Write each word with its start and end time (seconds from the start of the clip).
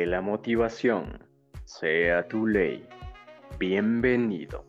Que 0.00 0.06
la 0.06 0.22
motivación 0.22 1.28
sea 1.66 2.26
tu 2.26 2.46
ley. 2.46 2.88
Bienvenido. 3.58 4.64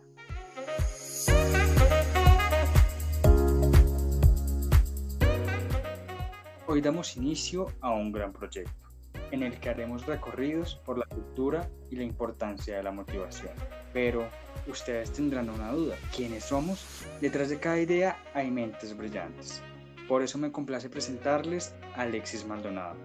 Hoy 6.67 6.81
damos 6.81 7.16
inicio 7.16 7.67
a 7.80 7.91
un 7.91 8.12
gran 8.12 8.34
proyecto, 8.34 8.89
en 9.31 9.44
el 9.44 9.57
que 9.57 9.70
haremos 9.70 10.05
recorridos 10.05 10.75
por 10.86 10.98
la 10.98 11.05
cultura 11.05 11.70
y 11.89 11.95
la 11.95 12.04
importancia 12.04 12.75
de 12.75 12.84
la 12.84 12.91
motivación. 12.91 13.54
Pero 13.93 14.27
ustedes 14.68 15.13
tendrán 15.13 15.50
una 15.50 15.71
duda, 15.71 15.95
¿quiénes 16.13 16.43
somos? 16.43 17.05
Detrás 17.21 17.48
de 17.48 17.57
cada 17.57 17.79
idea 17.79 18.18
hay 18.34 18.52
mentes 18.52 18.98
brillantes. 18.98 19.63
Por 20.09 20.23
eso 20.23 20.38
me 20.38 20.52
complace 20.52 20.90
presentarles 20.90 21.73
a 21.95 22.02
Alexis 22.02 22.45
Maldonado, 22.45 22.98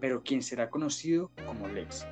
pero 0.00 0.22
quien 0.22 0.42
será 0.42 0.70
conocido 0.70 1.30
como 1.46 1.68
Lex. 1.68 2.06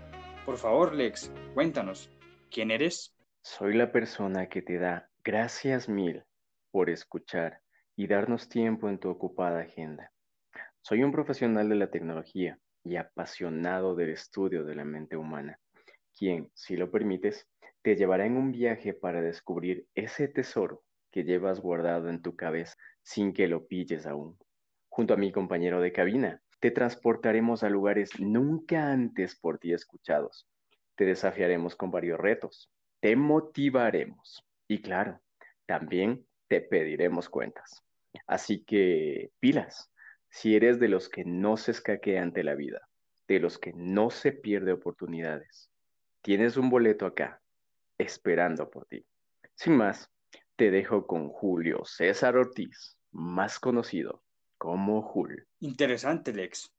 Por 0.44 0.56
favor, 0.56 0.94
Lex, 0.94 1.32
cuéntanos, 1.54 2.10
¿quién 2.50 2.70
eres? 2.70 3.16
Soy 3.42 3.74
la 3.74 3.90
persona 3.92 4.48
que 4.48 4.62
te 4.62 4.78
da 4.78 5.10
gracias 5.24 5.88
mil 5.88 6.22
por 6.70 6.90
escuchar 6.90 7.60
y 7.96 8.06
darnos 8.06 8.48
tiempo 8.48 8.88
en 8.88 8.98
tu 8.98 9.08
ocupada 9.08 9.60
agenda. 9.60 10.12
Soy 10.82 11.02
un 11.02 11.12
profesional 11.12 11.68
de 11.68 11.74
la 11.74 11.90
tecnología 11.90 12.58
y 12.84 12.96
apasionado 12.96 13.94
del 13.94 14.10
estudio 14.10 14.64
de 14.64 14.74
la 14.74 14.84
mente 14.84 15.16
humana, 15.16 15.58
quien, 16.16 16.50
si 16.54 16.76
lo 16.76 16.90
permites, 16.90 17.48
te 17.82 17.96
llevará 17.96 18.26
en 18.26 18.36
un 18.36 18.52
viaje 18.52 18.94
para 18.94 19.20
descubrir 19.20 19.86
ese 19.94 20.28
tesoro 20.28 20.84
que 21.10 21.24
llevas 21.24 21.60
guardado 21.60 22.08
en 22.08 22.22
tu 22.22 22.36
cabeza 22.36 22.76
sin 23.02 23.32
que 23.32 23.48
lo 23.48 23.66
pilles 23.66 24.06
aún. 24.06 24.38
Junto 24.88 25.14
a 25.14 25.16
mi 25.16 25.32
compañero 25.32 25.80
de 25.80 25.92
cabina, 25.92 26.42
te 26.60 26.70
transportaremos 26.70 27.62
a 27.62 27.70
lugares 27.70 28.18
nunca 28.18 28.90
antes 28.90 29.36
por 29.36 29.58
ti 29.58 29.72
escuchados. 29.72 30.48
Te 30.96 31.04
desafiaremos 31.04 31.76
con 31.76 31.90
varios 31.90 32.18
retos. 32.18 32.70
Te 33.00 33.14
motivaremos. 33.14 34.44
Y 34.66 34.82
claro, 34.82 35.20
también 35.66 36.26
te 36.48 36.60
pediremos 36.60 37.28
cuentas. 37.28 37.84
Así 38.26 38.64
que 38.64 39.30
pilas, 39.38 39.92
si 40.30 40.56
eres 40.56 40.80
de 40.80 40.88
los 40.88 41.08
que 41.08 41.24
no 41.24 41.56
se 41.56 41.70
escaquea 41.70 42.22
ante 42.22 42.42
la 42.42 42.54
vida, 42.54 42.88
de 43.28 43.38
los 43.38 43.58
que 43.58 43.72
no 43.74 44.10
se 44.10 44.32
pierde 44.32 44.72
oportunidades, 44.72 45.70
tienes 46.22 46.56
un 46.56 46.70
boleto 46.70 47.06
acá, 47.06 47.40
esperando 47.98 48.68
por 48.68 48.86
ti. 48.86 49.06
Sin 49.54 49.76
más, 49.76 50.10
te 50.56 50.70
dejo 50.70 51.06
con 51.06 51.28
Julio 51.28 51.84
César 51.84 52.36
Ortiz, 52.36 52.96
más 53.12 53.60
conocido 53.60 54.22
como 54.58 55.02
Jul. 55.02 55.46
Interesante, 55.60 56.32
Lex. 56.32 56.74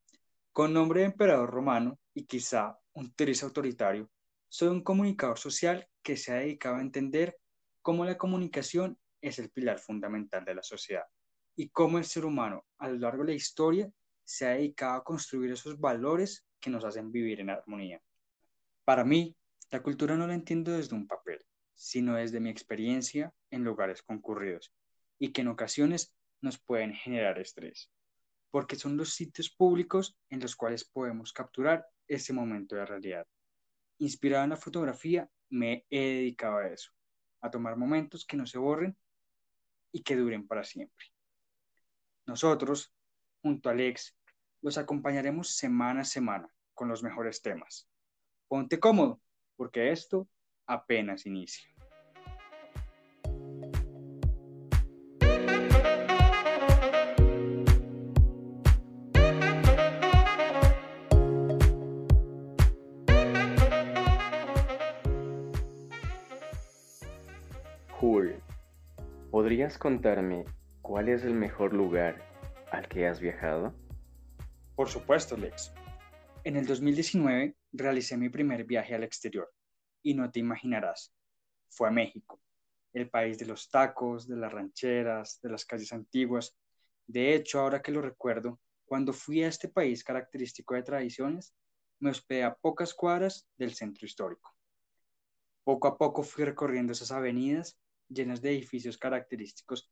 Con 0.52 0.74
nombre 0.74 1.02
de 1.02 1.08
emperador 1.08 1.50
romano 1.50 2.00
y 2.14 2.26
quizá 2.26 2.78
un 2.94 3.14
triz 3.14 3.42
autoritario, 3.44 4.10
soy 4.50 4.68
un 4.68 4.84
comunicador 4.84 5.40
social 5.40 5.88
que 6.04 6.18
se 6.18 6.34
ha 6.34 6.36
dedicado 6.36 6.76
a 6.76 6.82
entender 6.82 7.38
cómo 7.82 8.04
la 8.04 8.18
comunicación 8.18 8.98
es 9.22 9.40
el 9.40 9.50
pilar 9.50 9.80
fundamental 9.80 10.44
de 10.44 10.56
la 10.56 10.64
sociedad 10.64 11.06
y 11.56 11.70
cómo 11.70 11.98
el 11.98 12.06
ser 12.06 12.26
humano 12.26 12.66
a 12.78 12.90
lo 12.90 12.98
largo 12.98 13.24
de 13.24 13.32
la 13.32 13.36
historia 13.36 13.92
se 14.24 14.46
ha 14.46 14.52
dedicado 14.52 14.96
a 14.96 15.04
construir 15.04 15.52
esos 15.52 15.80
valores 15.80 16.46
que 16.60 16.70
nos 16.70 16.84
hacen 16.84 17.12
vivir 17.12 17.40
en 17.40 17.50
armonía. 17.50 18.02
Para 18.86 19.04
mí, 19.04 19.36
la 19.72 19.82
cultura 19.82 20.16
no 20.16 20.28
la 20.28 20.34
entiendo 20.34 20.72
desde 20.72 20.96
un 20.96 21.08
papel, 21.08 21.46
sino 21.76 22.16
desde 22.16 22.40
mi 22.40 22.50
experiencia 22.50 23.34
en 23.52 23.64
lugares 23.64 24.02
concurridos 24.02 24.74
y 25.20 25.32
que 25.32 25.42
en 25.42 25.50
ocasiones 25.50 26.16
nos 26.42 26.60
pueden 26.60 26.94
generar 26.94 27.40
estrés, 27.40 27.92
porque 28.52 28.76
son 28.76 28.98
los 28.98 29.14
sitios 29.14 29.50
públicos 29.50 30.18
en 30.30 30.40
los 30.40 30.56
cuales 30.56 30.86
podemos 30.86 31.34
capturar 31.34 31.86
ese 32.08 32.34
momento 32.34 32.76
de 32.76 32.86
realidad. 32.86 33.28
Inspirado 34.00 34.44
en 34.44 34.52
la 34.52 34.58
fotografía, 34.58 35.30
me 35.50 35.86
he 35.90 36.00
dedicado 36.00 36.58
a 36.58 36.68
eso, 36.68 36.92
a 37.42 37.50
tomar 37.50 37.76
momentos 37.76 38.26
que 38.26 38.38
no 38.38 38.46
se 38.46 38.58
borren 38.58 38.98
y 39.92 40.04
que 40.04 40.16
duren 40.16 40.48
para 40.48 40.64
siempre. 40.64 41.06
Nosotros, 42.26 42.94
junto 43.42 43.70
a 43.70 43.72
Alex, 43.72 44.16
los 44.62 44.78
acompañaremos 44.78 45.56
semana 45.56 46.02
a 46.02 46.06
semana 46.06 46.54
con 46.74 46.88
los 46.88 47.04
mejores 47.04 47.42
temas. 47.42 47.90
Ponte 48.48 48.80
cómodo, 48.80 49.22
porque 49.56 49.92
esto 49.92 50.30
apenas 50.66 51.26
inicia. 51.26 51.79
¿Podrías 69.30 69.78
contarme 69.78 70.46
cuál 70.82 71.10
es 71.10 71.24
el 71.24 71.34
mejor 71.34 71.74
lugar 71.74 72.26
al 72.72 72.88
que 72.88 73.06
has 73.06 73.20
viajado? 73.20 73.74
Por 74.76 74.88
supuesto, 74.88 75.36
Lex. 75.36 75.74
En 76.46 76.56
el 76.56 76.66
2019 76.66 77.58
realicé 77.74 78.16
mi 78.16 78.30
primer 78.30 78.64
viaje 78.64 78.96
al 78.96 79.04
exterior 79.04 79.52
y 80.02 80.14
no 80.14 80.32
te 80.32 80.40
imaginarás, 80.40 81.14
fue 81.70 81.90
a 81.90 81.92
México, 81.92 82.42
el 82.94 83.10
país 83.10 83.38
de 83.38 83.48
los 83.48 83.70
tacos, 83.70 84.28
de 84.28 84.38
las 84.38 84.54
rancheras, 84.54 85.42
de 85.42 85.50
las 85.50 85.66
calles 85.66 85.92
antiguas. 85.92 86.58
De 87.06 87.36
hecho, 87.36 87.60
ahora 87.60 87.82
que 87.82 87.92
lo 87.92 88.02
recuerdo, 88.02 88.62
cuando 88.86 89.12
fui 89.12 89.44
a 89.44 89.50
este 89.50 89.68
país 89.68 90.06
característico 90.06 90.74
de 90.74 90.84
tradiciones, 90.84 91.54
me 92.00 92.12
hospedé 92.12 92.46
a 92.46 92.56
pocas 92.56 92.94
cuadras 92.94 93.50
del 93.58 93.74
centro 93.74 94.06
histórico. 94.06 94.56
Poco 95.66 95.90
a 95.90 95.98
poco 95.98 96.24
fui 96.24 96.46
recorriendo 96.46 96.94
esas 96.94 97.12
avenidas 97.12 97.78
llenas 98.10 98.42
de 98.42 98.52
edificios 98.52 98.98
característicos 98.98 99.90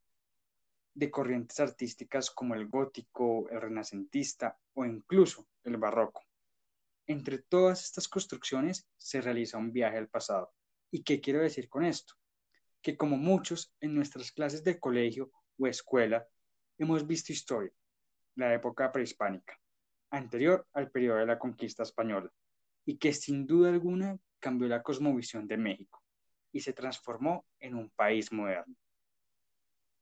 de 0.94 1.10
corrientes 1.10 1.60
artísticas 1.60 2.30
como 2.30 2.54
el 2.54 2.66
gótico, 2.66 3.48
el 3.50 3.60
renacentista 3.60 4.58
o 4.74 4.84
incluso 4.84 5.46
el 5.62 5.76
barroco. 5.76 6.24
Entre 7.06 7.38
todas 7.38 7.84
estas 7.84 8.08
construcciones 8.08 8.88
se 8.96 9.20
realiza 9.20 9.58
un 9.58 9.72
viaje 9.72 9.96
al 9.96 10.08
pasado. 10.08 10.52
¿Y 10.90 11.04
qué 11.04 11.20
quiero 11.20 11.40
decir 11.40 11.68
con 11.68 11.84
esto? 11.84 12.14
Que 12.82 12.96
como 12.96 13.16
muchos 13.16 13.72
en 13.80 13.94
nuestras 13.94 14.32
clases 14.32 14.64
de 14.64 14.80
colegio 14.80 15.30
o 15.58 15.66
escuela 15.68 16.26
hemos 16.78 17.06
visto 17.06 17.32
historia, 17.32 17.72
la 18.34 18.52
época 18.52 18.90
prehispánica, 18.90 19.58
anterior 20.10 20.66
al 20.72 20.90
periodo 20.90 21.18
de 21.18 21.26
la 21.26 21.38
conquista 21.38 21.82
española, 21.84 22.30
y 22.84 22.98
que 22.98 23.12
sin 23.12 23.46
duda 23.46 23.70
alguna 23.70 24.18
cambió 24.40 24.68
la 24.68 24.82
cosmovisión 24.82 25.46
de 25.46 25.56
México 25.56 26.02
y 26.58 26.60
se 26.60 26.72
transformó 26.72 27.46
en 27.60 27.76
un 27.76 27.88
país 27.90 28.32
moderno. 28.32 28.74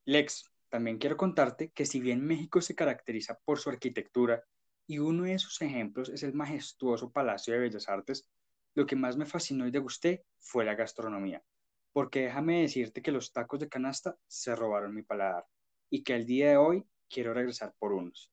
Lex, 0.07 0.51
también 0.71 0.97
quiero 0.97 1.19
contarte 1.19 1.71
que 1.71 1.85
si 1.85 2.01
bien 2.01 2.25
México 2.25 2.63
se 2.63 2.75
caracteriza 2.75 3.39
por 3.45 3.59
su 3.59 3.69
arquitectura 3.69 4.43
y 4.87 4.99
uno 4.99 5.25
de 5.25 5.39
sus 5.39 5.61
ejemplos 5.61 6.09
es 6.09 6.23
el 6.23 6.33
majestuoso 6.33 7.13
Palacio 7.13 7.53
de 7.53 7.61
Bellas 7.61 7.91
Artes, 7.91 8.27
lo 8.75 8.87
que 8.87 8.97
más 8.97 9.19
me 9.19 9.27
fascinó 9.27 9.67
y 9.67 9.71
degusté 9.71 10.25
fue 10.39 10.65
la 10.65 10.75
gastronomía, 10.75 11.43
porque 11.93 12.23
déjame 12.23 12.63
decirte 12.63 13.03
que 13.03 13.13
los 13.13 13.35
tacos 13.35 13.61
de 13.61 13.69
canasta 13.69 14.17
se 14.27 14.57
robaron 14.57 14.95
mi 14.95 15.03
paladar 15.03 15.45
y 15.91 16.03
que 16.03 16.15
al 16.15 16.25
día 16.25 16.49
de 16.49 16.57
hoy 16.57 16.87
quiero 17.07 17.35
regresar 17.35 17.75
por 17.79 17.93
unos. 17.93 18.33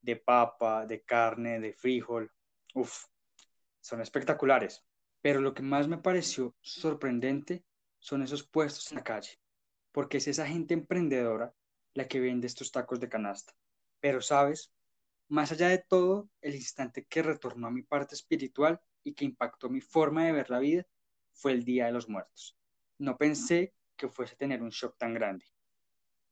De 0.00 0.14
papa, 0.14 0.86
de 0.86 1.02
carne, 1.02 1.58
de 1.58 1.72
frijol, 1.72 2.30
uff, 2.74 3.06
son 3.80 4.00
espectaculares. 4.02 4.85
Pero 5.26 5.40
lo 5.40 5.54
que 5.54 5.62
más 5.64 5.88
me 5.88 5.98
pareció 5.98 6.54
sorprendente 6.60 7.64
son 7.98 8.22
esos 8.22 8.46
puestos 8.46 8.92
en 8.92 8.98
la 8.98 9.02
calle, 9.02 9.40
porque 9.90 10.18
es 10.18 10.28
esa 10.28 10.46
gente 10.46 10.72
emprendedora 10.72 11.52
la 11.94 12.06
que 12.06 12.20
vende 12.20 12.46
estos 12.46 12.70
tacos 12.70 13.00
de 13.00 13.08
canasta. 13.08 13.52
Pero, 13.98 14.20
¿sabes? 14.20 14.72
Más 15.26 15.50
allá 15.50 15.66
de 15.66 15.78
todo, 15.78 16.30
el 16.42 16.54
instante 16.54 17.06
que 17.06 17.24
retornó 17.24 17.66
a 17.66 17.72
mi 17.72 17.82
parte 17.82 18.14
espiritual 18.14 18.80
y 19.02 19.14
que 19.14 19.24
impactó 19.24 19.68
mi 19.68 19.80
forma 19.80 20.24
de 20.24 20.30
ver 20.30 20.48
la 20.48 20.60
vida 20.60 20.86
fue 21.32 21.50
el 21.50 21.64
Día 21.64 21.86
de 21.86 21.92
los 21.92 22.08
Muertos. 22.08 22.56
No 22.98 23.16
pensé 23.16 23.74
que 23.96 24.06
fuese 24.06 24.34
a 24.34 24.38
tener 24.38 24.62
un 24.62 24.70
shock 24.70 24.96
tan 24.96 25.12
grande. 25.12 25.44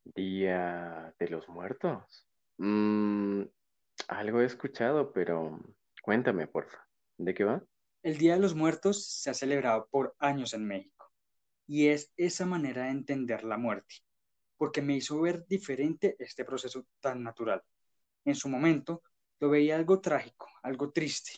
Día 0.05 1.12
de 1.19 1.29
los 1.31 1.49
Muertos. 1.49 2.29
Mm, 2.58 3.43
algo 4.06 4.40
he 4.40 4.44
escuchado, 4.44 5.12
pero 5.12 5.58
cuéntame, 6.00 6.47
porfa. 6.47 6.87
¿De 7.19 7.35
qué 7.35 7.43
va? 7.43 7.61
El 8.05 8.19
Día 8.19 8.35
de 8.35 8.41
los 8.41 8.55
Muertos 8.55 9.06
se 9.06 9.31
ha 9.31 9.35
celebrado 9.35 9.89
por 9.91 10.15
años 10.19 10.53
en 10.53 10.67
México 10.67 11.11
y 11.67 11.87
es 11.87 12.12
esa 12.19 12.45
manera 12.45 12.85
de 12.85 12.91
entender 12.91 13.45
la 13.45 13.56
muerte, 13.56 13.95
porque 14.59 14.83
me 14.83 14.95
hizo 14.95 15.19
ver 15.23 15.47
diferente 15.47 16.15
este 16.19 16.45
proceso 16.45 16.87
tan 17.01 17.23
natural. 17.23 17.62
En 18.27 18.35
su 18.35 18.51
momento 18.51 19.03
lo 19.41 19.49
veía 19.49 19.77
algo 19.77 20.03
trágico, 20.03 20.51
algo 20.62 20.93
triste, 20.93 21.33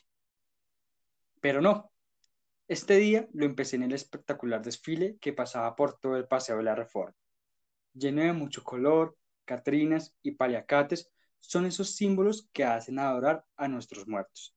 pero 1.40 1.60
no. 1.60 1.92
Este 2.66 2.96
día 2.96 3.28
lo 3.32 3.46
empecé 3.46 3.76
en 3.76 3.84
el 3.84 3.92
espectacular 3.92 4.60
desfile 4.60 5.18
que 5.20 5.32
pasaba 5.32 5.76
por 5.76 6.00
todo 6.00 6.16
el 6.16 6.26
Paseo 6.26 6.56
de 6.56 6.64
la 6.64 6.74
Reforma. 6.74 7.14
Lleno 7.92 8.22
de 8.22 8.32
mucho 8.32 8.64
color, 8.64 9.16
catrinas 9.44 10.16
y 10.20 10.32
paliacates 10.32 11.12
son 11.38 11.66
esos 11.66 11.94
símbolos 11.94 12.48
que 12.52 12.64
hacen 12.64 12.98
adorar 12.98 13.44
a 13.56 13.68
nuestros 13.68 14.08
muertos 14.08 14.56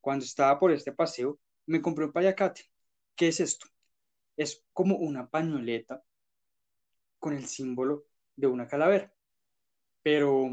Cuando 0.00 0.24
estaba 0.24 0.58
por 0.58 0.72
este 0.72 0.90
paseo, 0.90 1.38
me 1.66 1.82
compré 1.82 2.06
un 2.06 2.12
payacate. 2.12 2.62
¿Qué 3.16 3.28
es 3.28 3.40
esto? 3.40 3.66
Es 4.36 4.64
como 4.72 4.96
una 4.96 5.28
pañoleta 5.28 6.04
con 7.18 7.34
el 7.34 7.46
símbolo 7.46 8.06
de 8.36 8.46
una 8.46 8.66
calavera. 8.66 9.12
Pero 10.02 10.50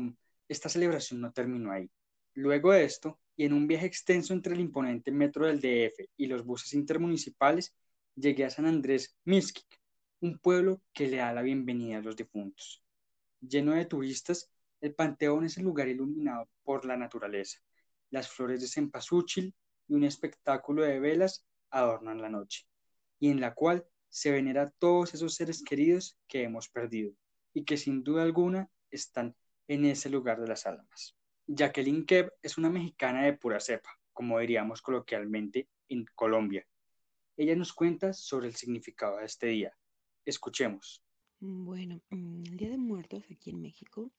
esta 0.47 0.69
celebración 0.69 1.21
no 1.21 1.33
terminó 1.33 1.71
ahí. 1.71 1.89
Luego 2.33 2.71
de 2.71 2.85
esto, 2.85 3.19
y 3.35 3.45
en 3.45 3.53
un 3.53 3.67
viaje 3.67 3.85
extenso 3.85 4.33
entre 4.33 4.53
el 4.53 4.59
imponente 4.61 5.11
metro 5.11 5.47
del 5.47 5.59
DF 5.59 6.09
y 6.17 6.27
los 6.27 6.45
buses 6.45 6.73
intermunicipales, 6.73 7.75
llegué 8.15 8.45
a 8.45 8.49
San 8.49 8.65
Andrés 8.65 9.17
Miskik, 9.25 9.81
un 10.21 10.37
pueblo 10.39 10.81
que 10.93 11.07
le 11.07 11.17
da 11.17 11.33
la 11.33 11.41
bienvenida 11.41 11.97
a 11.97 12.01
los 12.01 12.15
difuntos. 12.15 12.83
Lleno 13.41 13.73
de 13.73 13.85
turistas, 13.85 14.51
el 14.79 14.93
panteón 14.93 15.45
es 15.45 15.57
el 15.57 15.63
lugar 15.63 15.87
iluminado 15.87 16.49
por 16.63 16.85
la 16.85 16.95
naturaleza. 16.95 17.59
Las 18.11 18.29
flores 18.29 18.61
de 18.61 18.67
cempasúchil 18.67 19.53
y 19.91 19.93
un 19.93 20.05
espectáculo 20.05 20.83
de 20.83 21.01
velas 21.01 21.45
adornan 21.69 22.21
la 22.21 22.29
noche, 22.29 22.65
y 23.19 23.29
en 23.29 23.41
la 23.41 23.53
cual 23.53 23.85
se 24.07 24.31
venera 24.31 24.61
a 24.61 24.69
todos 24.69 25.13
esos 25.13 25.35
seres 25.35 25.61
queridos 25.61 26.17
que 26.29 26.43
hemos 26.43 26.69
perdido 26.69 27.11
y 27.53 27.65
que 27.65 27.75
sin 27.75 28.01
duda 28.01 28.23
alguna 28.23 28.69
están 28.89 29.35
en 29.67 29.83
ese 29.83 30.09
lugar 30.09 30.39
de 30.39 30.47
las 30.47 30.65
almas. 30.65 31.17
Jacqueline 31.45 32.05
Keb 32.05 32.31
es 32.41 32.57
una 32.57 32.69
mexicana 32.69 33.25
de 33.25 33.33
pura 33.33 33.59
cepa, 33.59 33.89
como 34.13 34.39
diríamos 34.39 34.81
coloquialmente 34.81 35.67
en 35.89 36.05
Colombia. 36.15 36.65
Ella 37.35 37.57
nos 37.57 37.73
cuenta 37.73 38.13
sobre 38.13 38.47
el 38.47 38.55
significado 38.55 39.17
de 39.17 39.25
este 39.25 39.47
día. 39.47 39.75
Escuchemos. 40.23 41.03
Bueno, 41.41 42.01
mm, 42.11 42.44
el 42.45 42.55
Día 42.55 42.69
de 42.69 42.77
Muertos 42.77 43.25
aquí 43.29 43.49
en 43.49 43.61
México 43.61 44.09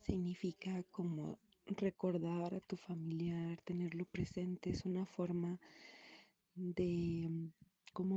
significa 0.00 0.82
como 0.90 1.38
recordar 1.66 2.54
a 2.54 2.60
tu 2.60 2.76
familiar, 2.76 3.60
tenerlo 3.62 4.04
presente, 4.04 4.70
es 4.70 4.84
una 4.84 5.06
forma 5.06 5.58
de 6.54 7.28
mm, 7.28 7.52
como 7.92 8.16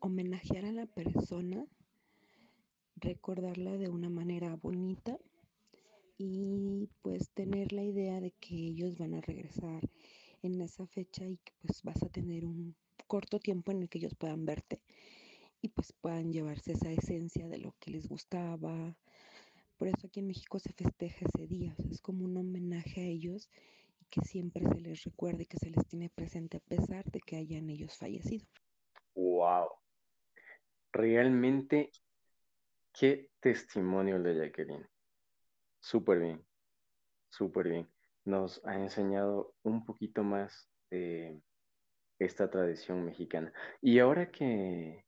homenajear 0.00 0.64
a 0.66 0.72
la 0.72 0.86
persona, 0.86 1.66
recordarla 2.96 3.76
de 3.76 3.88
una 3.88 4.08
manera 4.08 4.54
bonita 4.56 5.18
y 6.18 6.88
pues 7.02 7.30
tener 7.30 7.72
la 7.72 7.82
idea 7.82 8.20
de 8.20 8.32
que 8.32 8.54
ellos 8.54 8.96
van 8.96 9.14
a 9.14 9.20
regresar 9.20 9.88
en 10.42 10.60
esa 10.60 10.86
fecha 10.86 11.26
y 11.26 11.38
que 11.38 11.52
pues 11.62 11.82
vas 11.82 12.02
a 12.02 12.08
tener 12.08 12.44
un 12.44 12.76
corto 13.06 13.40
tiempo 13.40 13.72
en 13.72 13.82
el 13.82 13.88
que 13.88 13.98
ellos 13.98 14.14
puedan 14.14 14.44
verte 14.44 14.80
y 15.60 15.68
pues 15.68 15.92
puedan 15.92 16.32
llevarse 16.32 16.72
esa 16.72 16.90
esencia 16.92 17.48
de 17.48 17.58
lo 17.58 17.74
que 17.80 17.90
les 17.90 18.06
gustaba. 18.06 18.96
Por 19.76 19.88
eso 19.88 20.06
aquí 20.06 20.20
en 20.20 20.28
México 20.28 20.58
se 20.58 20.72
festeja 20.72 21.26
ese 21.26 21.46
día, 21.46 21.74
es 21.90 22.00
como 22.00 22.24
un 22.24 22.36
homenaje 22.36 23.00
a 23.00 23.04
ellos 23.04 23.50
y 24.00 24.06
que 24.06 24.20
siempre 24.22 24.64
se 24.66 24.80
les 24.80 25.04
recuerde 25.04 25.42
y 25.42 25.46
que 25.46 25.58
se 25.58 25.70
les 25.70 25.86
tiene 25.86 26.10
presente 26.10 26.58
a 26.58 26.60
pesar 26.60 27.04
de 27.06 27.20
que 27.20 27.36
hayan 27.36 27.68
ellos 27.70 27.96
fallecido. 27.96 28.46
Wow. 29.14 29.68
Realmente 30.92 31.90
qué 32.92 33.30
testimonio 33.40 34.22
de 34.22 34.36
Jacqueline. 34.36 34.86
Súper 35.80 36.20
bien, 36.20 36.46
súper 37.28 37.68
bien. 37.68 37.90
Nos 38.24 38.64
ha 38.64 38.76
enseñado 38.76 39.54
un 39.62 39.84
poquito 39.84 40.22
más 40.22 40.70
de 40.90 41.42
esta 42.18 42.50
tradición 42.50 43.04
mexicana. 43.04 43.52
Y 43.82 43.98
ahora 43.98 44.30
que, 44.30 45.04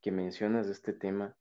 que 0.00 0.10
mencionas 0.10 0.68
este 0.68 0.92
tema, 0.92 1.36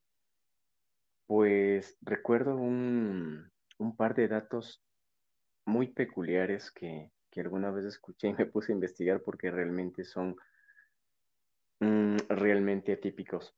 pues 1.27 1.97
recuerdo 2.01 2.55
un, 2.55 3.51
par 3.97 4.15
de 4.15 4.27
datos 4.27 4.83
muy 5.65 5.87
peculiares 5.87 6.71
que, 6.71 7.11
alguna 7.37 7.69
vez 7.69 7.83
escuché 7.83 8.29
y 8.29 8.33
me 8.33 8.45
puse 8.45 8.71
a 8.71 8.75
investigar 8.75 9.21
porque 9.21 9.51
realmente 9.51 10.05
son 10.05 10.37
mm, 11.81 12.15
realmente 12.29 12.93
atípicos. 12.93 13.53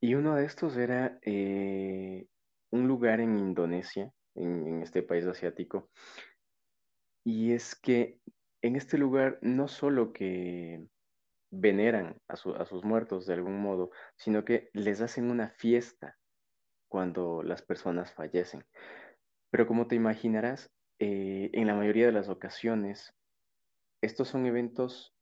Y 0.00 0.14
uno 0.14 0.34
de 0.34 0.46
estos 0.46 0.76
era 0.76 1.20
eh, 1.22 2.26
un 2.70 2.88
lugar 2.88 3.20
en 3.20 3.38
Indonesia 3.38 4.12
en, 4.34 4.82
este 4.82 5.04
país 5.04 5.26
asiático. 5.26 5.90
Y 7.24 7.52
es 7.52 7.76
que 7.76 8.18
en 8.62 8.74
este 8.74 8.98
lugar 8.98 9.38
no 9.42 9.68
solo 9.68 10.12
que 10.12 10.84
veneran 11.50 12.20
a, 12.26 12.36
sus 12.36 12.84
muertos 12.84 13.26
de 13.26 13.34
algún 13.34 13.60
modo, 13.60 13.90
sino 14.16 14.44
que 14.44 14.70
les 14.72 15.00
hacen 15.00 15.30
una 15.30 15.50
fiesta 15.50 16.18
cuando 16.90 17.42
las 17.42 17.62
personas 17.62 18.12
fallecen. 18.12 18.66
Pero 19.50 19.66
como 19.66 19.86
te 19.86 19.94
imaginarás, 19.94 20.70
eh, 20.98 21.48
en 21.54 21.66
la 21.66 21.74
mayoría 21.74 22.04
de 22.04 22.12
las 22.12 22.28
ocasiones, 22.28 23.14
estos 24.02 24.28
son 24.28 24.44
eventos 24.44 25.14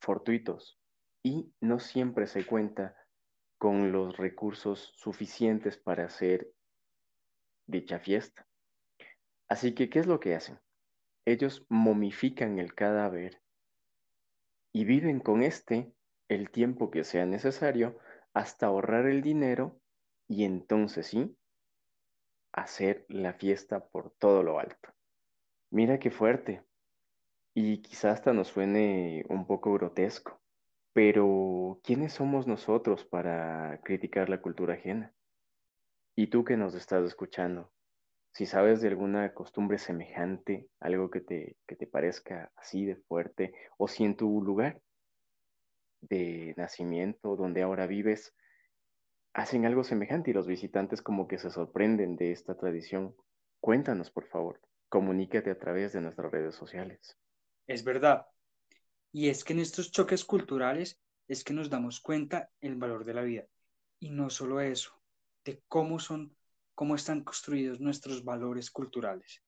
fortuitos 0.00 0.78
y 1.24 1.52
no 1.60 1.80
siempre 1.80 2.26
se 2.28 2.44
cuenta 2.44 2.94
con 3.58 3.90
los 3.90 4.16
recursos 4.18 4.92
suficientes 4.96 5.78
para 5.78 6.04
hacer 6.04 6.52
dicha 7.66 7.98
fiesta. 7.98 8.46
Así 9.48 9.74
que, 9.74 9.88
¿qué 9.88 10.00
es 10.00 10.06
lo 10.06 10.20
que 10.20 10.34
hacen? 10.34 10.60
Ellos 11.24 11.64
momifican 11.70 12.58
el 12.58 12.74
cadáver 12.74 13.40
y 14.72 14.84
viven 14.84 15.20
con 15.20 15.42
este 15.42 15.90
el 16.28 16.50
tiempo 16.50 16.90
que 16.90 17.02
sea 17.02 17.24
necesario 17.24 17.98
hasta 18.34 18.66
ahorrar 18.66 19.06
el 19.06 19.22
dinero 19.22 19.80
y 20.28 20.44
entonces 20.44 21.06
sí, 21.06 21.36
hacer 22.52 23.04
la 23.08 23.34
fiesta 23.34 23.86
por 23.86 24.12
todo 24.18 24.42
lo 24.42 24.58
alto. 24.58 24.90
Mira 25.70 25.98
qué 25.98 26.10
fuerte. 26.10 26.62
Y 27.54 27.82
quizás 27.82 28.18
hasta 28.18 28.32
nos 28.32 28.48
suene 28.48 29.24
un 29.28 29.46
poco 29.46 29.72
grotesco, 29.72 30.40
pero 30.92 31.80
¿quiénes 31.82 32.12
somos 32.12 32.46
nosotros 32.46 33.04
para 33.04 33.80
criticar 33.82 34.28
la 34.28 34.40
cultura 34.40 34.74
ajena? 34.74 35.14
Y 36.14 36.28
tú 36.28 36.44
que 36.44 36.56
nos 36.56 36.74
estás 36.74 37.04
escuchando, 37.04 37.72
si 38.32 38.46
sabes 38.46 38.82
de 38.82 38.88
alguna 38.88 39.32
costumbre 39.32 39.78
semejante, 39.78 40.68
algo 40.80 41.10
que 41.10 41.20
te, 41.20 41.56
que 41.66 41.76
te 41.76 41.86
parezca 41.86 42.52
así 42.56 42.84
de 42.84 42.96
fuerte, 42.96 43.54
o 43.78 43.88
si 43.88 44.04
en 44.04 44.16
tu 44.16 44.42
lugar 44.42 44.80
de 46.02 46.54
nacimiento, 46.56 47.36
donde 47.36 47.62
ahora 47.62 47.86
vives, 47.86 48.34
hacen 49.36 49.66
algo 49.66 49.84
semejante 49.84 50.30
y 50.30 50.34
los 50.34 50.46
visitantes 50.46 51.02
como 51.02 51.28
que 51.28 51.36
se 51.36 51.50
sorprenden 51.50 52.16
de 52.16 52.32
esta 52.32 52.56
tradición, 52.56 53.14
cuéntanos, 53.60 54.10
por 54.10 54.26
favor. 54.26 54.62
Comunícate 54.88 55.50
a 55.50 55.58
través 55.58 55.92
de 55.92 56.00
nuestras 56.00 56.32
redes 56.32 56.54
sociales. 56.54 57.18
Es 57.66 57.84
verdad. 57.84 58.26
Y 59.12 59.28
es 59.28 59.44
que 59.44 59.52
en 59.52 59.58
estos 59.58 59.92
choques 59.92 60.24
culturales 60.24 60.98
es 61.28 61.44
que 61.44 61.52
nos 61.52 61.68
damos 61.68 62.00
cuenta 62.00 62.50
el 62.62 62.76
valor 62.76 63.04
de 63.04 63.12
la 63.12 63.20
vida. 63.22 63.44
Y 64.00 64.08
no 64.08 64.30
solo 64.30 64.58
eso, 64.60 64.98
de 65.44 65.62
cómo 65.68 65.98
son, 65.98 66.34
cómo 66.74 66.94
están 66.94 67.22
construidos 67.22 67.78
nuestros 67.78 68.24
valores 68.24 68.70
culturales. 68.70 69.42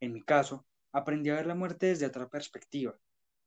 En 0.00 0.12
mi 0.12 0.22
caso, 0.22 0.66
aprendí 0.92 1.30
a 1.30 1.36
ver 1.36 1.46
la 1.46 1.54
muerte 1.54 1.86
desde 1.86 2.04
otra 2.04 2.28
perspectiva. 2.28 2.94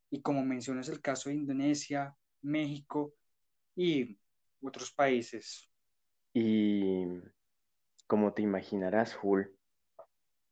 Y 0.09 0.23
como 0.23 0.43
mencionas 0.43 0.89
el 0.89 1.01
caso 1.01 1.29
de 1.29 1.35
Indonesia, 1.35 2.17
México 2.41 3.13
y 3.75 4.17
otros 4.61 4.91
países. 4.91 5.69
Y 6.33 7.05
como 8.07 8.33
te 8.33 8.41
imaginarás, 8.41 9.17
Hul, 9.21 9.57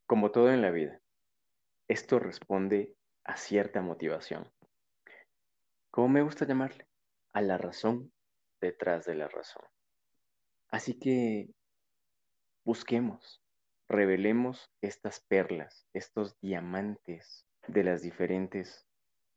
como 0.06 0.32
todo 0.32 0.52
en 0.52 0.62
la 0.62 0.72
vida, 0.72 1.02
esto 1.88 2.20
responde 2.20 2.96
a 3.24 3.38
cierta 3.38 3.82
motivación. 3.82 4.52
¿Cómo 5.92 6.10
me 6.10 6.22
gusta 6.22 6.46
llamarle? 6.46 6.88
A 7.34 7.42
la 7.42 7.58
razón 7.58 8.12
detrás 8.60 9.06
de 9.06 9.16
la 9.16 9.28
razón. 9.28 9.64
Así 10.70 11.00
que 11.00 11.50
busquemos, 12.64 13.42
revelemos 13.88 14.70
estas 14.82 15.22
perlas, 15.22 15.88
estos 15.94 16.40
diamantes 16.42 17.46
de 17.68 17.84
las 17.84 18.02
diferentes 18.02 18.86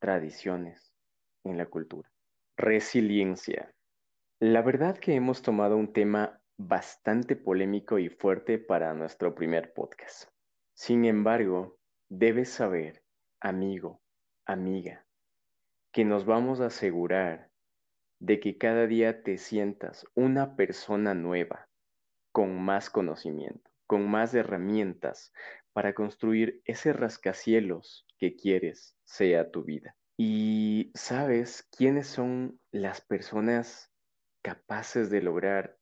tradiciones 0.01 0.93
en 1.45 1.59
la 1.59 1.67
cultura. 1.67 2.11
Resiliencia. 2.57 3.73
La 4.41 4.63
verdad 4.63 4.97
que 4.97 5.17
hemos 5.17 5.43
tomado 5.43 5.77
un 5.77 5.93
tema 5.93 6.41
bastante 6.57 7.35
polémico 7.35 7.99
y 7.99 8.09
fuerte 8.09 8.61
para 8.61 8.95
nuestro 8.95 9.35
primer 9.35 9.73
podcast. 9.73 10.31
Sin 10.75 11.07
embargo, 11.07 11.77
debes 12.09 12.49
saber, 12.49 13.03
amigo, 13.41 14.01
amiga, 14.47 15.05
que 15.91 16.05
nos 16.05 16.25
vamos 16.25 16.61
a 16.61 16.67
asegurar 16.67 17.51
de 18.21 18.39
que 18.39 18.59
cada 18.59 18.87
día 18.87 19.25
te 19.25 19.39
sientas 19.39 20.07
una 20.15 20.55
persona 20.55 21.15
nueva, 21.15 21.69
con 22.31 22.63
más 22.63 22.91
conocimiento, 22.91 23.69
con 23.89 24.09
más 24.09 24.35
herramientas 24.35 25.33
para 25.73 25.95
construir 25.95 26.63
ese 26.65 26.93
rascacielos 26.93 28.07
que 28.19 28.37
quieres 28.37 28.97
sea 29.03 29.51
tu 29.51 29.65
vida. 29.65 29.97
Y 30.17 30.93
sabes 30.95 31.69
quiénes 31.77 32.07
son 32.07 32.61
las 32.71 33.01
personas 33.01 33.93
capaces 34.43 35.11
de 35.11 35.23
lograr 35.23 35.77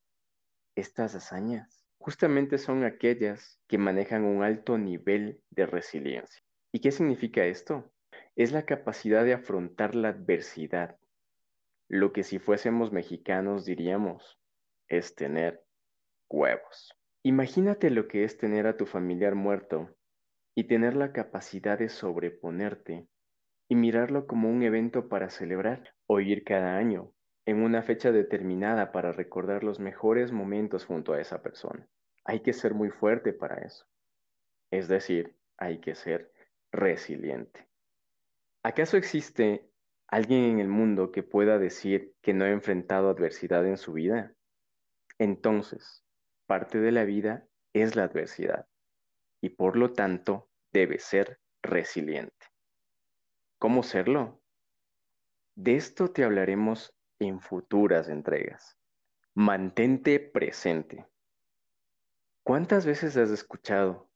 estas 0.74 1.14
hazañas. 1.14 1.84
Justamente 1.98 2.58
son 2.58 2.84
aquellas 2.84 3.60
que 3.66 3.78
manejan 3.78 4.24
un 4.24 4.42
alto 4.42 4.78
nivel 4.78 5.42
de 5.50 5.66
resiliencia. 5.66 6.42
¿Y 6.72 6.80
qué 6.80 6.92
significa 6.92 7.44
esto? 7.44 7.90
es 8.36 8.52
la 8.52 8.66
capacidad 8.66 9.24
de 9.24 9.32
afrontar 9.32 9.94
la 9.94 10.10
adversidad. 10.10 10.98
Lo 11.88 12.12
que 12.12 12.22
si 12.22 12.38
fuésemos 12.38 12.92
mexicanos 12.92 13.64
diríamos 13.64 14.38
es 14.88 15.14
tener 15.14 15.64
huevos. 16.28 16.92
Imagínate 17.22 17.90
lo 17.90 18.08
que 18.08 18.24
es 18.24 18.36
tener 18.36 18.66
a 18.66 18.76
tu 18.76 18.84
familiar 18.86 19.34
muerto 19.34 19.96
y 20.54 20.64
tener 20.64 20.94
la 20.94 21.12
capacidad 21.12 21.78
de 21.78 21.88
sobreponerte 21.88 23.08
y 23.68 23.74
mirarlo 23.74 24.26
como 24.26 24.50
un 24.50 24.62
evento 24.62 25.08
para 25.08 25.30
celebrar 25.30 25.94
o 26.06 26.20
ir 26.20 26.44
cada 26.44 26.76
año 26.76 27.12
en 27.46 27.62
una 27.62 27.82
fecha 27.82 28.10
determinada 28.10 28.90
para 28.90 29.12
recordar 29.12 29.62
los 29.62 29.78
mejores 29.78 30.32
momentos 30.32 30.84
junto 30.84 31.12
a 31.12 31.20
esa 31.20 31.42
persona. 31.42 31.88
Hay 32.24 32.40
que 32.40 32.52
ser 32.52 32.74
muy 32.74 32.90
fuerte 32.90 33.32
para 33.32 33.56
eso. 33.64 33.86
Es 34.72 34.88
decir, 34.88 35.36
hay 35.56 35.78
que 35.78 35.94
ser 35.94 36.32
resiliente. 36.72 37.68
¿Acaso 38.64 38.96
existe 38.96 39.70
alguien 40.08 40.42
en 40.44 40.58
el 40.58 40.66
mundo 40.66 41.12
que 41.12 41.22
pueda 41.22 41.56
decir 41.58 42.14
que 42.20 42.34
no 42.34 42.44
ha 42.44 42.50
enfrentado 42.50 43.08
adversidad 43.08 43.64
en 43.64 43.76
su 43.76 43.92
vida? 43.92 44.34
Entonces, 45.18 46.04
parte 46.46 46.78
de 46.78 46.90
la 46.90 47.04
vida 47.04 47.46
es 47.72 47.94
la 47.94 48.04
adversidad 48.04 48.66
y 49.40 49.50
por 49.50 49.76
lo 49.76 49.92
tanto 49.92 50.48
debe 50.72 50.98
ser 50.98 51.38
resiliente. 51.62 52.46
¿Cómo 53.58 53.84
serlo? 53.84 54.40
De 55.54 55.76
esto 55.76 56.10
te 56.10 56.24
hablaremos 56.24 56.95
en 57.18 57.40
futuras 57.40 58.08
entregas. 58.08 58.76
Mantente 59.34 60.20
presente. 60.20 61.06
¿Cuántas 62.42 62.86
veces 62.86 63.16
has 63.16 63.30
escuchado 63.30 64.08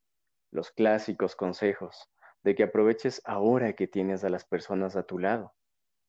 los 0.51 0.71
clásicos 0.71 1.37
consejos 1.37 2.11
de 2.43 2.55
que 2.55 2.63
aproveches 2.63 3.23
ahora 3.25 3.75
que 3.75 3.87
tienes 3.87 4.25
a 4.25 4.31
las 4.31 4.45
personas 4.45 4.97
a 4.97 5.03
tu 5.03 5.19
lado? 5.19 5.55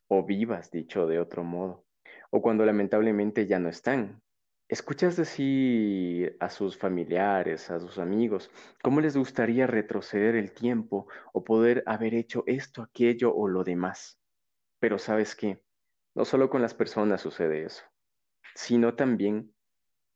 O 0.08 0.26
vivas, 0.26 0.72
dicho 0.72 1.08
de 1.08 1.20
otro 1.20 1.44
modo. 1.44 1.86
O 2.30 2.42
cuando 2.42 2.66
lamentablemente 2.66 3.48
ya 3.48 3.60
no 3.60 3.70
están. 3.70 4.22
¿Escuchas 4.68 5.18
decir 5.18 6.38
a 6.40 6.50
sus 6.50 6.78
familiares, 6.78 7.70
a 7.70 7.80
sus 7.80 7.98
amigos, 7.98 8.50
cómo 8.82 9.02
les 9.02 9.18
gustaría 9.18 9.68
retroceder 9.68 10.36
el 10.36 10.54
tiempo 10.54 11.08
o 11.34 11.44
poder 11.44 11.84
haber 11.86 12.14
hecho 12.14 12.44
esto, 12.48 12.82
aquello 12.82 13.36
o 13.36 13.50
lo 13.50 13.66
demás? 13.66 14.18
Pero 14.80 14.98
sabes 14.98 15.36
qué, 15.36 15.62
no 16.16 16.26
solo 16.26 16.50
con 16.50 16.62
las 16.62 16.74
personas 16.74 17.22
sucede 17.22 17.64
eso, 17.66 17.84
sino 18.56 18.96
también 18.96 19.54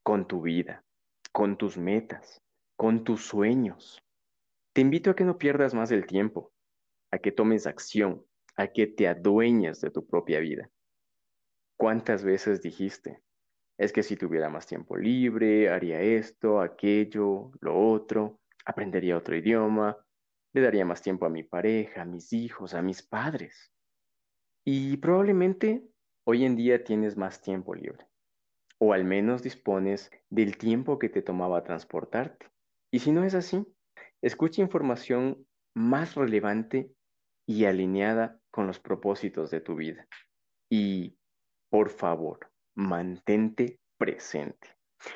con 0.04 0.28
tu 0.28 0.42
vida, 0.42 0.84
con 1.32 1.58
tus 1.58 1.78
metas, 1.78 2.42
con 2.75 3.04
tus 3.04 3.25
sueños. 3.25 4.04
Te 4.74 4.82
invito 4.82 5.12
a 5.12 5.16
que 5.16 5.24
no 5.24 5.38
pierdas 5.38 5.74
más 5.74 5.92
el 5.92 6.06
tiempo, 6.06 6.52
a 7.12 7.20
que 7.20 7.32
tomes 7.32 7.66
acción, 7.66 8.25
a 8.58 8.68
que 8.68 8.88
te 8.88 9.08
adueñes 9.08 9.82
de 9.82 9.90
tu 9.90 10.06
propia 10.06 10.40
vida. 10.40 10.70
¿Cuántas 11.78 12.24
veces 12.24 12.62
dijiste? 12.62 13.22
Es 13.78 13.92
que 13.92 14.04
si 14.04 14.16
tuviera 14.16 14.50
más 14.50 14.66
tiempo 14.68 14.96
libre, 14.98 15.70
haría 15.70 16.02
esto, 16.02 16.62
aquello, 16.62 17.52
lo 17.60 17.78
otro, 17.78 18.40
aprendería 18.66 19.18
otro 19.18 19.36
idioma, 19.36 19.98
le 20.54 20.62
daría 20.62 20.86
más 20.86 21.02
tiempo 21.02 21.25
a 21.25 21.30
mi 21.30 21.44
pareja, 21.44 22.04
a 22.04 22.06
mis 22.06 22.32
hijos, 22.32 22.74
a 22.74 22.82
mis 22.82 23.04
padres. 23.04 23.75
Y 24.67 24.98
probablemente 24.98 25.84
hoy 26.25 26.43
en 26.43 26.55
día 26.55 26.84
tienes 26.84 27.17
más 27.17 27.39
tiempo 27.39 27.75
libre, 27.75 28.07
o 28.79 28.93
al 28.93 29.05
menos 29.05 29.43
dispones 29.43 30.10
del 30.31 30.57
tiempo 30.57 30.98
que 30.98 31.07
te 31.07 31.22
tomaba 31.22 31.63
transportarte. 31.63 32.48
Y 32.91 32.98
si 32.98 33.12
no 33.12 33.24
es 33.24 33.36
así, 33.36 33.63
escucha 34.24 34.63
información 34.63 35.45
más 35.75 36.15
relevante 36.15 36.91
y 37.48 37.65
alineada 37.65 38.39
con 38.50 38.65
los 38.65 38.79
propósitos 38.79 39.51
de 39.51 39.62
tu 39.62 39.75
vida. 39.75 40.07
Y, 40.67 41.15
por 41.69 41.91
favor, 41.91 42.51
mantente 42.74 43.79
presente. 44.00 44.69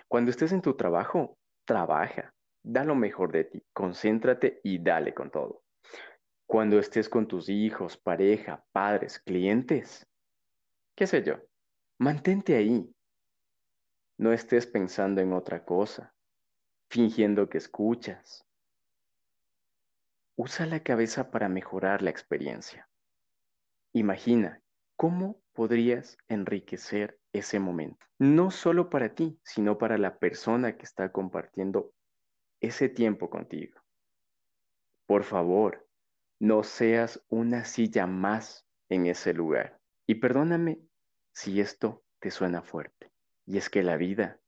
Cuando 0.07 0.29
estés 0.29 0.51
en 0.51 0.61
tu 0.61 0.75
trabajo, 0.75 1.39
trabaja, 1.65 2.35
da 2.63 2.83
lo 2.83 2.93
mejor 2.93 3.31
de 3.31 3.45
ti, 3.45 3.63
concéntrate 3.73 4.61
y 4.63 4.77
dale 4.77 5.15
con 5.15 5.31
todo. 5.31 5.63
Cuando 6.49 6.79
estés 6.79 7.07
con 7.09 7.27
tus 7.27 7.47
hijos, 7.47 7.95
pareja, 7.95 8.65
padres, 8.71 9.19
clientes, 9.19 10.07
qué 10.95 11.05
sé 11.05 11.21
yo, 11.21 11.35
mantente 11.99 12.55
ahí. 12.55 12.91
No 14.17 14.33
estés 14.33 14.65
pensando 14.65 15.21
en 15.21 15.31
otra 15.33 15.63
cosa, 15.63 16.11
fingiendo 16.89 17.49
que 17.49 17.59
escuchas. 17.59 18.47
Usa 20.37 20.65
la 20.65 20.79
cabeza 20.79 21.29
para 21.29 21.49
mejorar 21.49 22.01
la 22.01 22.09
experiencia. 22.09 22.89
Imagina 23.93 24.59
cómo 24.95 25.39
podrías 25.53 26.17
enriquecer 26.29 27.19
ese 27.31 27.59
momento. 27.59 28.03
No 28.17 28.49
solo 28.49 28.89
para 28.89 29.13
ti, 29.13 29.39
sino 29.43 29.77
para 29.77 29.99
la 29.99 30.17
persona 30.17 30.75
que 30.77 30.85
está 30.85 31.11
compartiendo 31.11 31.93
ese 32.59 32.89
tiempo 32.89 33.29
contigo. 33.29 33.79
Por 35.05 35.23
favor, 35.23 35.85
no 36.39 36.63
seas 36.63 37.21
una 37.27 37.65
silla 37.65 38.07
más 38.07 38.65
en 38.87 39.05
ese 39.05 39.33
lugar. 39.33 39.79
Y 40.07 40.15
perdóname 40.15 40.79
si 41.33 41.59
esto 41.59 42.03
te 42.19 42.31
suena 42.31 42.61
fuerte. 42.61 43.11
Y 43.45 43.57
es 43.57 43.69
que 43.69 43.83
la 43.83 43.97
vida 43.97 44.39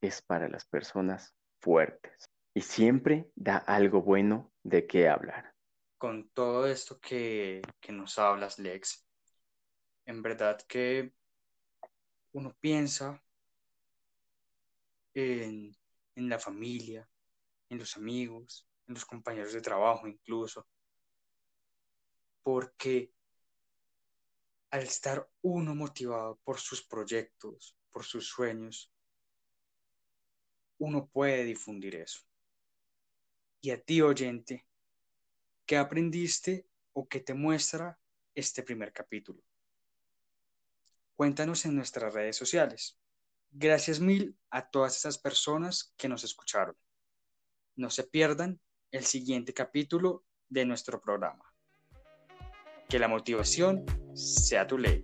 es 0.00 0.22
para 0.22 0.48
las 0.48 0.66
personas 0.66 1.34
fuertes. 1.58 2.30
Y 2.54 2.60
siempre 2.60 3.30
da 3.34 3.56
algo 3.56 4.02
bueno 4.02 4.52
de 4.62 4.86
qué 4.86 5.08
hablar. 5.08 5.54
Con 5.96 6.28
todo 6.30 6.66
esto 6.66 7.00
que, 7.00 7.62
que 7.80 7.92
nos 7.92 8.18
hablas, 8.18 8.58
Lex, 8.58 9.06
en 10.04 10.20
verdad 10.22 10.60
que 10.68 11.14
uno 12.32 12.54
piensa 12.60 13.22
en, 15.14 15.74
en 16.14 16.28
la 16.28 16.38
familia, 16.38 17.08
en 17.68 17.78
los 17.78 17.96
amigos, 17.96 18.68
en 18.86 18.94
los 18.94 19.06
compañeros 19.06 19.52
de 19.52 19.60
trabajo 19.60 20.06
incluso, 20.06 20.66
porque 22.42 23.12
al 24.70 24.82
estar 24.82 25.28
uno 25.42 25.74
motivado 25.74 26.40
por 26.44 26.58
sus 26.58 26.82
proyectos, 26.82 27.76
por 27.90 28.04
sus 28.04 28.26
sueños, 28.26 28.90
uno 30.78 31.06
puede 31.06 31.44
difundir 31.44 31.94
eso. 31.94 32.20
Y 33.60 33.70
a 33.70 33.80
ti, 33.80 34.00
oyente, 34.00 34.66
¿qué 35.66 35.76
aprendiste 35.76 36.66
o 36.92 37.06
qué 37.06 37.20
te 37.20 37.34
muestra 37.34 38.00
este 38.34 38.62
primer 38.62 38.92
capítulo? 38.92 39.42
Cuéntanos 41.14 41.64
en 41.66 41.76
nuestras 41.76 42.12
redes 42.12 42.36
sociales. 42.36 42.98
Gracias 43.50 44.00
mil 44.00 44.36
a 44.50 44.70
todas 44.70 44.96
esas 44.96 45.18
personas 45.18 45.94
que 45.96 46.08
nos 46.08 46.24
escucharon. 46.24 46.76
No 47.76 47.90
se 47.90 48.04
pierdan 48.04 48.60
el 48.90 49.04
siguiente 49.04 49.54
capítulo 49.54 50.24
de 50.48 50.64
nuestro 50.64 51.00
programa. 51.00 51.51
Que 52.92 52.98
la 52.98 53.08
motivación 53.08 53.86
sea 54.12 54.66
tu 54.66 54.76
ley. 54.76 55.02